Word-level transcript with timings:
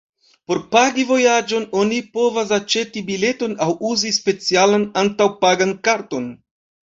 Por 0.51 0.59
pagi 0.75 1.03
vojaĝon 1.09 1.67
oni 1.81 1.99
povas 2.17 2.53
aĉeti 2.57 3.03
biletojn 3.11 3.53
aŭ 3.65 3.69
uzi 3.91 4.13
specialan 4.19 4.89
antaŭ-pagan 5.03 5.77
karton. 5.89 6.27